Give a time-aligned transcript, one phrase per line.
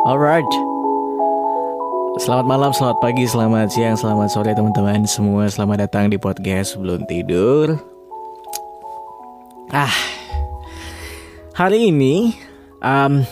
[0.00, 0.48] Alright.
[2.24, 5.44] Selamat malam, selamat pagi, selamat siang, selamat sore teman-teman semua.
[5.52, 7.76] Selamat datang di podcast sebelum tidur.
[9.68, 9.92] Ah,
[11.52, 12.32] hari ini
[12.80, 13.28] um,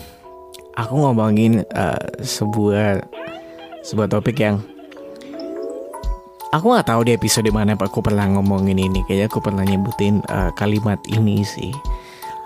[0.77, 3.00] aku ngomongin uh, sebuah
[3.80, 4.61] sebuah topik yang
[6.53, 9.00] aku nggak tahu di episode mana aku pernah ngomongin ini.
[9.09, 11.73] Kayaknya aku pernah nyebutin uh, kalimat ini sih.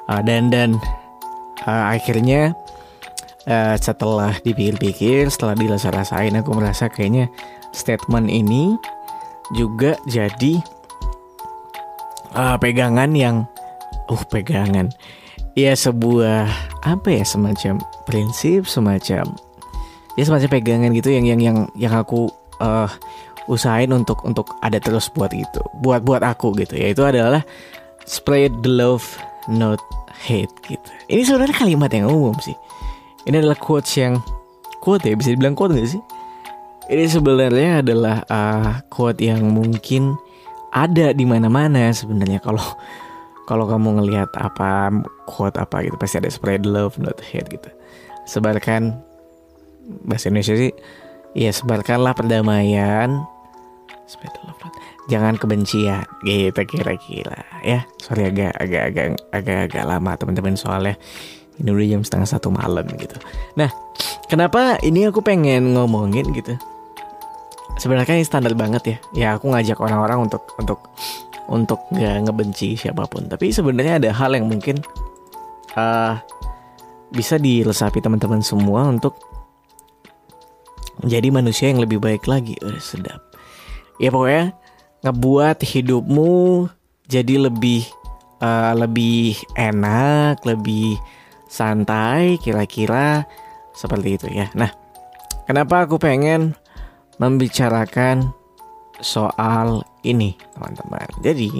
[0.06, 0.78] Uh, dan dan
[1.66, 2.54] uh, akhirnya
[3.46, 7.30] uh, setelah dipikir-pikir, setelah dirasa-rasain, aku merasa kayaknya
[7.72, 8.76] statement ini
[9.56, 10.60] juga jadi
[12.36, 13.46] uh, pegangan yang,
[14.08, 14.92] uh pegangan,
[15.58, 16.48] ya sebuah
[16.82, 19.26] apa ya semacam prinsip, semacam
[20.12, 22.28] ya semacam pegangan gitu yang yang yang yang aku
[22.60, 22.88] uh,
[23.48, 26.78] usahain untuk untuk ada terus buat itu, buat buat aku gitu.
[26.78, 27.42] Yaitu adalah
[28.06, 29.04] spread the love,
[29.50, 29.80] not
[30.14, 30.88] hate gitu.
[31.10, 32.54] Ini sebenarnya kalimat yang umum sih
[33.26, 34.18] ini adalah quotes yang
[34.82, 36.02] quote ya bisa dibilang quote gak sih?
[36.90, 40.18] Ini sebenarnya adalah uh, quote yang mungkin
[40.74, 42.64] ada di mana-mana sebenarnya kalau
[43.46, 44.90] kalau kamu ngelihat apa
[45.28, 47.70] quote apa gitu pasti ada spread love not hate gitu.
[48.26, 48.98] Sebarkan
[50.06, 50.72] bahasa Indonesia sih
[51.34, 53.22] ya sebarkanlah perdamaian
[54.10, 54.74] spread love not
[55.10, 60.94] jangan kebencian gitu kira-kira ya sorry agak agak agak agak agak lama teman-teman soalnya
[61.60, 63.16] ini udah jam setengah satu malam gitu.
[63.58, 63.68] Nah
[64.30, 66.56] kenapa ini aku pengen ngomongin gitu?
[67.80, 68.96] Sebenarnya ini standar banget ya.
[69.12, 70.80] Ya aku ngajak orang-orang untuk untuk
[71.50, 73.26] untuk gak ngebenci siapa pun.
[73.28, 74.80] Tapi sebenarnya ada hal yang mungkin
[75.76, 76.16] uh,
[77.12, 79.18] bisa diresapi teman-teman semua untuk
[81.02, 82.56] menjadi manusia yang lebih baik lagi.
[82.62, 83.20] Udah sedap.
[84.00, 84.56] Ya pokoknya
[85.02, 86.70] ngebuat hidupmu
[87.10, 87.84] jadi lebih
[88.40, 90.96] uh, lebih enak lebih
[91.52, 93.28] santai kira-kira
[93.76, 94.48] seperti itu ya.
[94.56, 94.72] Nah,
[95.44, 96.56] kenapa aku pengen
[97.20, 98.32] membicarakan
[99.04, 101.04] soal ini, teman-teman.
[101.20, 101.50] Jadi,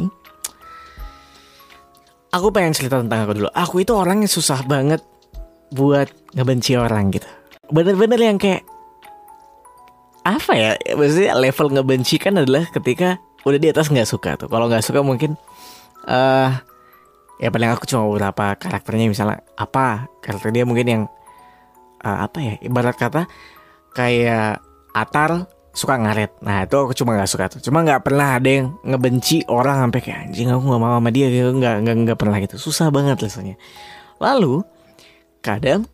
[2.33, 3.51] aku pengen cerita tentang aku dulu.
[3.53, 5.05] Aku itu orang yang susah banget
[5.77, 7.29] buat ngebenci orang gitu.
[7.69, 8.65] Bener-bener yang kayak
[10.25, 10.73] apa ya?
[10.97, 14.49] Maksudnya level ngebenci kan adalah ketika udah di atas nggak suka tuh.
[14.49, 15.37] Kalau nggak suka mungkin
[16.09, 16.72] uh,
[17.43, 21.03] ya paling aku cuma beberapa karakternya misalnya apa karakter dia mungkin yang
[22.07, 23.27] uh, apa ya ibarat kata
[23.99, 26.37] kayak Atar suka ngaret.
[26.45, 27.61] Nah itu aku cuma nggak suka tuh.
[27.65, 31.33] Cuma nggak pernah ada yang ngebenci orang sampai kayak anjing aku nggak mau sama dia.
[31.33, 32.61] Gitu nggak nggak nggak pernah gitu.
[32.61, 33.57] Susah banget rasanya.
[34.21, 34.61] Lalu
[35.41, 35.89] kadang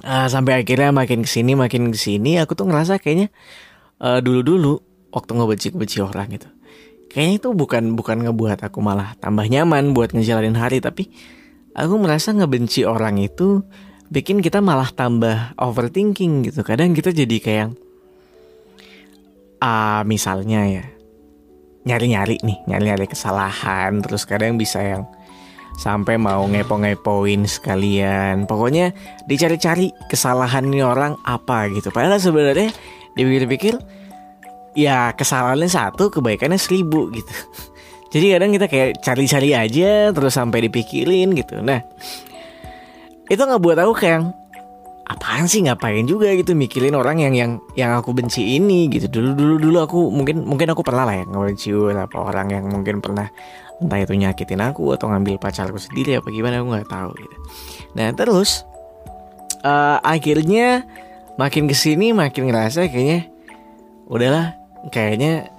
[0.00, 3.28] uh, sampai akhirnya makin ke sini makin ke sini aku tuh ngerasa kayaknya
[4.02, 4.72] uh, dulu dulu
[5.12, 6.48] waktu ngebenci ngebenci orang gitu
[7.12, 11.12] kayaknya itu bukan bukan ngebuat aku malah tambah nyaman buat ngejalanin hari tapi
[11.76, 13.64] aku merasa ngebenci orang itu
[14.12, 16.60] bikin kita malah tambah overthinking gitu.
[16.60, 17.68] Kadang kita jadi kayak
[19.62, 20.84] ah uh, misalnya ya
[21.86, 25.06] nyari-nyari nih nyari-nyari kesalahan terus kadang bisa yang
[25.80, 28.44] sampai mau ngepo-ngepoin sekalian.
[28.44, 28.92] Pokoknya
[29.24, 31.88] dicari-cari kesalahan ini orang apa gitu.
[31.88, 32.68] Padahal sebenarnya
[33.16, 33.80] dipikir-pikir
[34.72, 37.32] ya kesalahannya satu kebaikannya seribu gitu.
[38.12, 41.64] Jadi kadang kita kayak cari-cari aja terus sampai dipikirin gitu.
[41.64, 41.80] Nah
[43.28, 44.28] itu nggak buat aku kayak
[45.08, 49.08] apaan sih ngapain juga gitu mikirin orang yang yang yang aku benci ini gitu.
[49.08, 53.00] Dulu dulu dulu aku mungkin mungkin aku pernah lah ya ngebenci apa orang yang mungkin
[53.00, 53.32] pernah
[53.80, 57.36] entah itu nyakitin aku atau ngambil pacarku sendiri apa gimana aku nggak tahu gitu.
[57.96, 58.68] Nah terus
[59.64, 60.84] uh, akhirnya
[61.40, 63.32] makin ke sini makin ngerasa kayaknya
[64.06, 65.52] udahlah kayaknya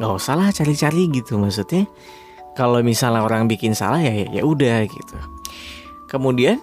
[0.00, 1.38] nggak usah lah cari-cari gitu.
[1.38, 1.86] Maksudnya
[2.56, 5.16] kalau misalnya orang bikin salah ya ya udah gitu.
[6.08, 6.58] Kemudian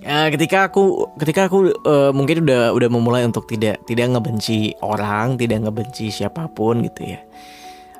[0.00, 5.36] ya, ketika aku ketika aku uh, mungkin udah udah memulai untuk tidak tidak ngebenci orang
[5.36, 7.20] tidak ngebenci siapa pun gitu ya.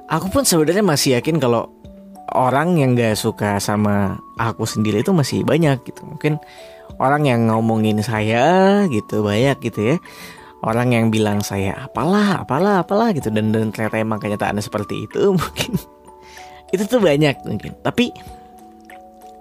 [0.09, 1.73] Aku pun sebenarnya masih yakin kalau
[2.37, 6.05] orang yang gak suka sama aku sendiri itu masih banyak gitu.
[6.05, 6.37] Mungkin
[7.01, 9.97] orang yang ngomongin saya gitu banyak gitu ya
[10.65, 13.29] orang yang bilang saya apalah apalah apalah gitu.
[13.29, 15.77] Dan dan ternyata emang kenyataannya seperti itu mungkin.
[16.73, 17.77] Itu tuh banyak mungkin.
[17.85, 18.11] Tapi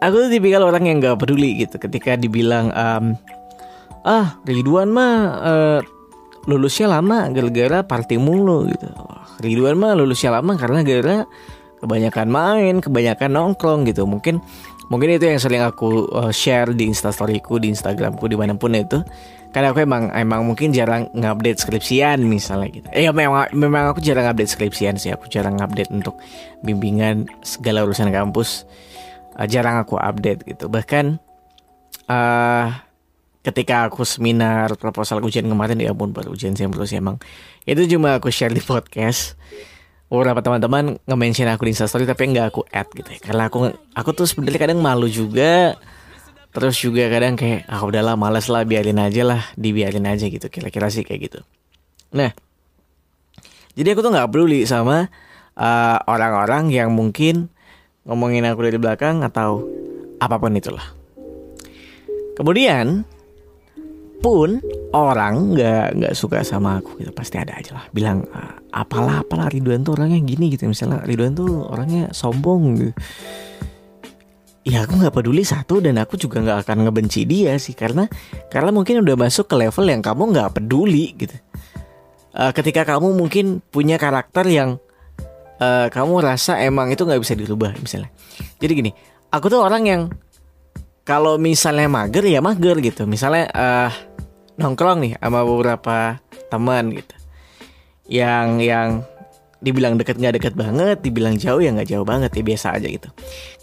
[0.04, 1.80] aku tuh tipikal orang yang gak peduli gitu.
[1.80, 3.16] Ketika dibilang um,
[4.04, 5.80] ah Ridwan mah uh,
[6.46, 8.88] lulusnya lama gara-gara party mulu gitu.
[9.40, 11.24] Ridwan mah lulusnya lama karena gara
[11.80, 14.04] kebanyakan main kebanyakan nongkrong gitu.
[14.04, 14.44] Mungkin
[14.92, 19.00] mungkin itu yang sering aku uh, share di instastoryku di instagramku di mana pun itu
[19.53, 22.88] karena aku emang emang mungkin jarang ngupdate skripsian misalnya gitu.
[22.89, 25.13] Eh memang memang aku jarang update skripsian sih.
[25.13, 26.17] Aku jarang update untuk
[26.65, 28.65] bimbingan segala urusan kampus.
[29.38, 30.65] Uh, jarang aku update gitu.
[30.73, 31.21] Bahkan
[32.09, 32.65] uh,
[33.44, 37.19] ketika aku seminar proposal ujian kemarin ya ampun baru ujian sih emang
[37.67, 39.35] itu cuma aku share di podcast
[40.07, 44.09] beberapa teman-teman nge-mention aku di instastory tapi nggak aku add gitu ya karena aku aku
[44.15, 45.75] tuh sebenarnya kadang malu juga
[46.53, 50.47] terus juga kadang kayak ah udahlah males lah biarin aja lah dibiarin aja gitu.
[50.47, 51.39] Kira-kira sih kayak gitu.
[52.13, 52.31] Nah
[53.73, 55.09] jadi aku tuh nggak peduli sama
[55.57, 57.50] uh, orang-orang uh, yang mungkin
[58.05, 59.65] ngomongin aku dari belakang atau
[60.21, 60.85] apa pun itulah.
[62.38, 63.01] Kemudian
[64.21, 64.61] pun
[64.95, 67.09] orang nggak nggak suka sama aku gitu.
[67.11, 67.85] Pasti ada aja lah.
[67.89, 70.69] Bilang ah, apalah apalah Ridwan tuh orangnya gini gitu.
[70.69, 72.94] Misalnya Ridwan tuh orangnya sombong gitu
[74.63, 78.07] ya aku nggak peduli satu dan aku juga nggak akan ngebenci dia sih karena
[78.48, 81.36] karena mungkin udah masuk ke level yang kamu nggak peduli gitu.
[82.33, 84.81] Uh, ketika kamu mungkin punya karakter yang
[85.62, 88.10] uh, kamu rasa emang itu nggak bisa dirubah misalnya.
[88.57, 88.92] Jadi gini
[89.30, 90.01] aku tuh orang yang
[91.04, 93.04] kalau misalnya mager ya mager gitu.
[93.04, 93.92] Misalnya uh,
[94.56, 97.15] nongkrong nih sama beberapa teman gitu.
[98.07, 98.89] Yang yang
[99.63, 103.07] dibilang deket nggak deket banget dibilang jauh ya nggak jauh banget ya biasa aja gitu.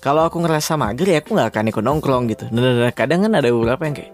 [0.01, 2.49] Kalau aku ngerasa mager ya aku nggak akan ikut nongkrong gitu.
[2.49, 4.13] Dan kadang kan ada beberapa yang kayak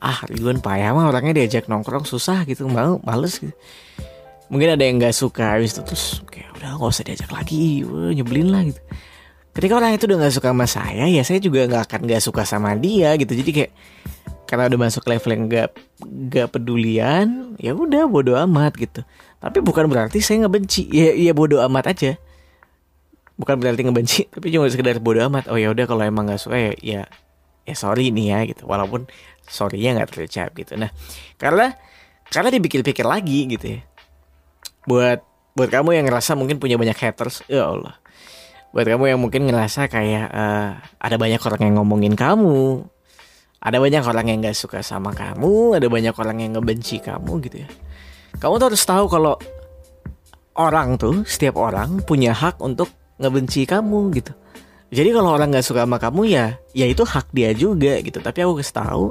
[0.00, 3.56] ah Ridwan payah mah orangnya diajak nongkrong susah gitu mau males gitu.
[4.52, 8.12] Mungkin ada yang nggak suka habis itu terus kayak udah nggak usah diajak lagi Wah,
[8.12, 8.80] nyebelin lah gitu.
[9.50, 12.42] Ketika orang itu udah nggak suka sama saya ya saya juga nggak akan nggak suka
[12.44, 13.32] sama dia gitu.
[13.32, 13.72] Jadi kayak
[14.50, 15.78] karena udah masuk level yang gak
[16.26, 19.06] gak pedulian ya udah bodo amat gitu.
[19.38, 20.90] Tapi bukan berarti saya ngebenci.
[20.90, 22.18] Ya ya bodo amat aja.
[23.38, 25.46] Bukan berarti ngebenci tapi cuma sekedar bodo amat.
[25.46, 27.02] Oh ya udah kalau emang nggak suka ya ya
[27.62, 28.66] ya sorry nih ya gitu.
[28.66, 29.06] Walaupun
[29.46, 30.74] sorrynya nggak terucap gitu.
[30.74, 30.90] Nah
[31.38, 31.78] karena
[32.26, 33.80] karena dipikir-pikir lagi gitu ya.
[34.82, 35.22] Buat
[35.54, 38.02] buat kamu yang ngerasa mungkin punya banyak haters ya Allah.
[38.74, 42.90] Buat kamu yang mungkin ngerasa kayak uh, ada banyak orang yang ngomongin kamu
[43.60, 47.56] ada banyak orang yang gak suka sama kamu, ada banyak orang yang ngebenci kamu gitu
[47.60, 47.68] ya.
[48.40, 49.36] Kamu tuh harus tahu kalau
[50.56, 52.88] orang tuh, setiap orang punya hak untuk
[53.20, 54.32] ngebenci kamu gitu.
[54.90, 58.24] Jadi kalau orang gak suka sama kamu ya, ya itu hak dia juga gitu.
[58.24, 59.04] Tapi aku kasih tahu,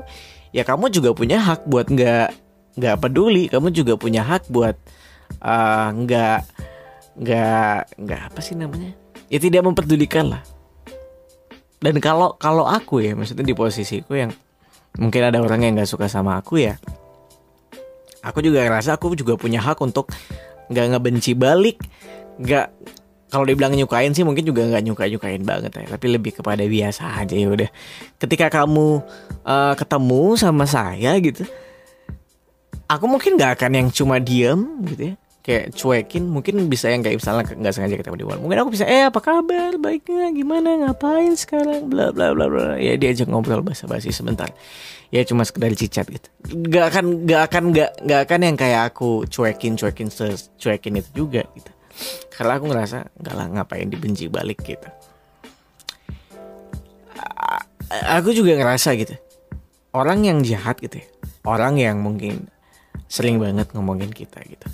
[0.50, 2.28] ya kamu juga punya hak buat nggak
[2.81, 3.54] nggak peduli.
[3.54, 4.75] Kamu juga punya hak buat
[5.46, 6.40] uh, nggak
[7.22, 8.98] nggak nggak apa sih namanya?
[9.30, 10.42] Ya tidak memperdulikan lah
[11.79, 14.31] dan kalau kalau aku ya maksudnya di posisiku yang
[14.99, 16.75] mungkin ada orang yang nggak suka sama aku ya
[18.23, 20.11] aku juga ngerasa aku juga punya hak untuk
[20.69, 21.79] nggak ngebenci balik.
[22.39, 22.71] Nggak
[23.29, 27.21] kalau dibilang nyukain sih mungkin juga nggak nyuka nyukain banget ya tapi lebih kepada biasa
[27.21, 27.69] aja ya udah.
[28.17, 29.05] Ketika kamu
[29.45, 31.45] uh, ketemu sama saya gitu
[32.89, 37.24] aku mungkin nggak akan yang cuma diem gitu ya kayak cuekin mungkin bisa yang kayak
[37.24, 39.80] misalnya nggak sengaja ketemu di mall mungkin aku bisa eh apa kabar?
[39.80, 40.30] Baiknya?
[40.36, 40.75] Gimana?
[40.83, 41.88] Ngapain sekarang?
[41.88, 42.75] Bla bla bla bla.
[42.75, 44.51] Ya diajak ngobrol basa basi sebentar.
[45.09, 46.27] Ya cuma sekedar cicat gitu.
[46.53, 50.07] Nggak akan nggak akan nggak nggak akan yang kayak aku cuekin cuekin
[50.59, 51.71] cuekin itu juga gitu.
[52.36, 54.88] Karena aku ngerasa nggak lah ngapain dibenci balik gitu.
[57.89, 59.15] Aku juga ngerasa gitu.
[59.95, 61.07] Orang yang jahat gitu ya.
[61.47, 62.51] Orang yang mungkin
[63.09, 64.69] sering banget ngomongin kita gitu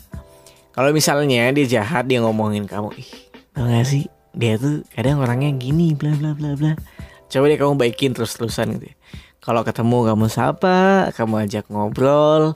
[0.76, 3.12] kalau misalnya dia jahat dia ngomongin kamu, ih,
[3.56, 4.12] tau gak sih?
[4.36, 6.76] Dia tuh kadang orangnya gini, bla bla bla bla.
[7.32, 8.92] Coba deh kamu baikin terus-terusan gitu.
[8.92, 8.96] Ya.
[9.40, 12.52] Kalau ketemu kamu sapa, kamu ajak ngobrol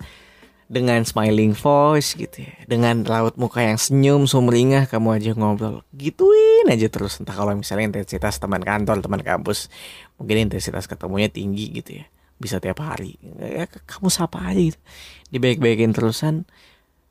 [0.68, 2.54] dengan smiling voice gitu ya.
[2.68, 5.88] Dengan raut muka yang senyum sumringah kamu ajak ngobrol.
[5.96, 9.72] Gituin aja terus entah kalau misalnya intensitas teman kantor, teman kampus,
[10.20, 12.06] mungkin intensitas ketemunya tinggi gitu ya.
[12.36, 13.16] Bisa tiap hari.
[13.40, 14.80] Ya, kamu sapa aja gitu.
[15.32, 16.50] Dibaik-baikin terusan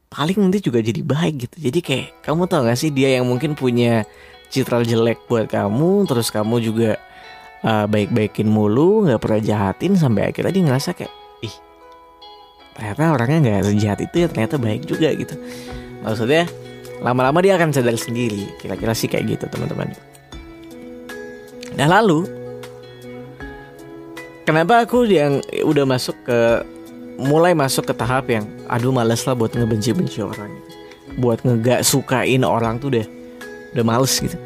[0.08, 1.56] paling nanti juga jadi baik gitu.
[1.68, 4.08] Jadi kayak kamu tau gak sih dia yang mungkin punya
[4.48, 6.96] citra jelek buat kamu terus kamu juga
[7.62, 11.12] uh, baik-baikin mulu nggak pernah jahatin sampai akhirnya dia ngerasa kayak
[11.44, 11.56] ih
[12.72, 15.36] ternyata orangnya nggak sejahat itu ya ternyata baik juga gitu.
[16.00, 16.48] Maksudnya
[17.04, 19.92] lama-lama dia akan sadar sendiri kira-kira sih kayak gitu teman-teman.
[21.76, 22.24] Nah lalu
[24.48, 26.64] kenapa aku yang udah masuk ke
[27.18, 30.48] mulai masuk ke tahap yang aduh males lah buat ngebenci-benci orang.
[30.54, 30.66] Gitu.
[31.18, 33.06] buat ngegak sukain orang tuh deh
[33.74, 34.38] udah males gitu.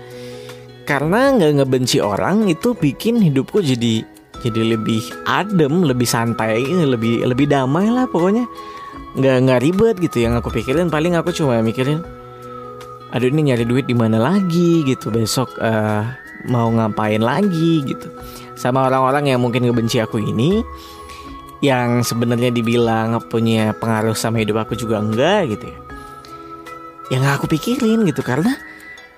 [0.89, 4.03] Karena nggak ngebenci orang itu bikin hidupku jadi
[4.41, 8.49] jadi lebih adem lebih santai lebih lebih damai lah pokoknya.
[9.15, 10.25] Nggak nggak ribet gitu.
[10.25, 12.01] Yang aku pikirin paling aku cuma mikirin
[13.13, 15.13] aduh ini nyari duit di mana lagi gitu.
[15.13, 16.09] Besok uh,
[16.49, 18.09] mau ngapain lagi gitu.
[18.57, 20.65] Sama orang-orang yang mungkin ngebenci aku ini
[21.63, 25.79] yang sebenarnya dibilang punya pengaruh sama hidup aku juga enggak gitu ya.
[27.15, 28.21] Yang aku pikirin gitu.
[28.27, 28.51] Karena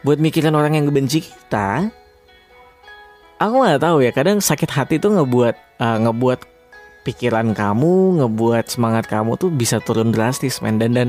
[0.05, 1.89] buat mikirin orang yang ngebenci kita
[3.41, 4.13] aku nggak tahu ya.
[4.13, 6.41] Kadang sakit hati tuh ngebuat uh, ngebuat
[7.09, 10.77] pikiran kamu ngebuat semangat kamu tuh bisa turun drastis men.
[10.77, 11.09] Dan dan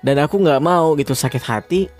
[0.00, 1.92] dan aku nggak mau gitu sakit hati.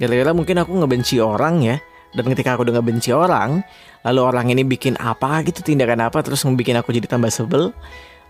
[0.00, 1.76] Gara-gara mungkin aku ngebenci orang ya.
[2.16, 3.60] Dan ketika aku udah ngebenci orang
[4.04, 7.72] lalu orang ini bikin apa gitu tindakan apa terus ngebikin aku jadi tambah sebel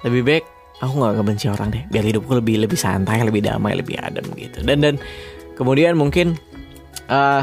[0.04, 0.44] lebih baik
[0.84, 4.60] aku nggak ngebenci orang deh biar hidupku lebih lebih santai lebih damai lebih adem gitu.
[4.62, 4.94] Dan dan
[5.54, 6.36] kemudian mungkin
[7.08, 7.42] uh,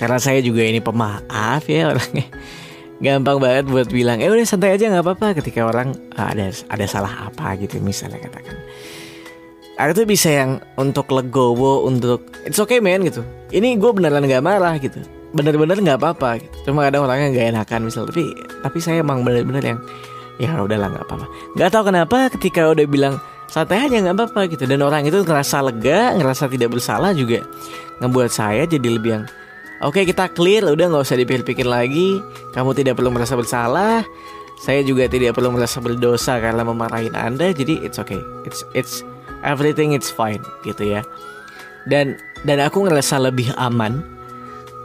[0.00, 2.26] karena saya juga ini pemaaf ya orangnya
[3.00, 5.36] gampang banget buat bilang eh udah santai aja nggak apa-apa.
[5.44, 8.56] Ketika orang uh, ada ada salah apa gitu misalnya katakan.
[9.80, 13.24] Aku tuh bisa yang untuk legowo untuk it's okay man gitu.
[13.48, 15.00] Ini gue beneran nggak marah gitu.
[15.32, 16.68] Bener-bener nggak apa-apa gitu.
[16.68, 18.04] cuma kadang orangnya nggak enakan misal.
[18.04, 18.28] Tapi
[18.60, 19.80] tapi saya emang bener-bener yang
[20.40, 21.26] ya udahlah nggak apa-apa.
[21.52, 24.64] Nggak tahu kenapa ketika udah bilang santai aja nggak apa-apa gitu.
[24.64, 27.44] Dan orang itu ngerasa lega ngerasa tidak bersalah juga
[28.00, 29.24] ngebuat saya jadi lebih yang
[29.80, 32.20] Oke kita clear udah nggak usah dipikir-pikir lagi.
[32.52, 34.04] Kamu tidak perlu merasa bersalah.
[34.60, 37.48] Saya juga tidak perlu merasa berdosa karena memarahin anda.
[37.48, 38.20] Jadi it's okay.
[38.44, 39.00] It's it's
[39.40, 41.00] everything it's fine gitu ya.
[41.88, 44.04] Dan dan aku ngerasa lebih aman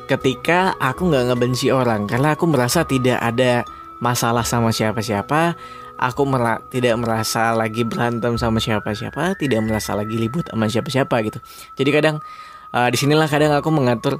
[0.05, 2.05] Ketika aku nggak ngebenci orang.
[2.05, 3.65] Karena aku merasa tidak ada
[4.05, 5.57] masalah sama siapa-siapa
[5.97, 11.39] Aku mera tidak merasa lagi berantem sama siapa-siapa Tidak merasa lagi libut sama siapa-siapa gitu.
[11.79, 12.15] Jadi kadang
[12.75, 14.19] uh, di sinilah kadang aku mengatur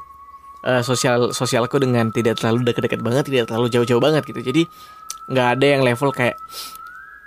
[0.64, 4.40] uh, sosial sosialku dengan tidak terlalu dekat-dekat banget, tidak terlalu jauh-jauh banget gitu.
[4.40, 4.62] Jadi
[5.30, 6.40] nggak ada yang level kayak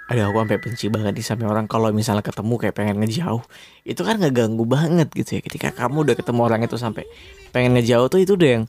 [0.08, 1.68] ada aku sampai benci banget nih sama orang.
[1.68, 3.44] Kalau misalnya ketemu kayak pengen ngejauh
[3.84, 5.40] itu kan nggak ganggu banget gitu ya.
[5.44, 7.04] Ketika kamu udah ketemu orang itu sampai
[7.52, 8.64] pengen ngejauh tuh itu udah yang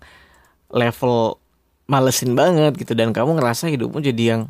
[0.70, 1.40] level
[1.90, 4.42] malesin banget gitu dan kamu ngerasa hidupmu jadi yang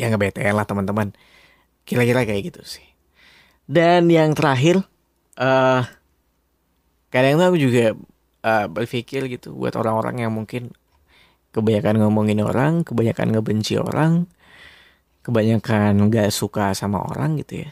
[0.00, 1.12] yang ngebete lah teman-teman
[1.84, 2.86] kira-kira kayak gitu sih
[3.68, 4.80] dan yang terakhir
[5.36, 5.84] uh,
[7.12, 7.92] kadang tuh aku juga
[8.46, 10.72] uh, berpikir gitu buat orang-orang yang mungkin
[11.56, 14.28] kebanyakan ngomongin orang, kebanyakan ngebenci orang,
[15.24, 17.70] kebanyakan gak suka sama orang gitu ya.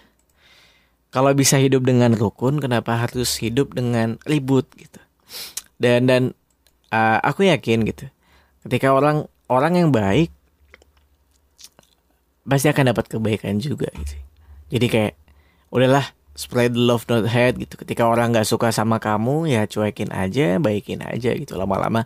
[1.12, 4.98] Kalau bisa hidup dengan rukun, kenapa harus hidup dengan ribut gitu?
[5.78, 6.22] Dan dan
[6.94, 8.06] uh, aku yakin gitu,
[8.62, 10.30] ketika orang orang yang baik
[12.46, 14.16] pasti akan dapat kebaikan juga gitu.
[14.70, 15.14] Jadi kayak
[15.72, 16.04] udahlah
[16.36, 17.74] spread love not hate gitu.
[17.80, 21.56] Ketika orang nggak suka sama kamu ya cuekin aja baikin aja gitu.
[21.56, 22.04] Lama-lama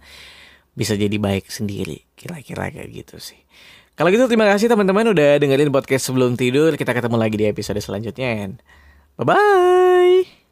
[0.79, 3.39] bisa jadi baik sendiri kira-kira kayak gitu sih.
[3.99, 6.71] Kalau gitu terima kasih teman-teman udah dengerin podcast sebelum tidur.
[6.79, 8.55] Kita ketemu lagi di episode selanjutnya
[9.19, 10.48] bye bye